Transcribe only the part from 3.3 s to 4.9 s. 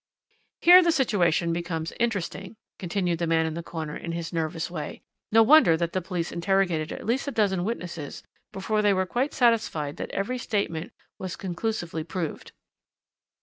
in the corner in his nervous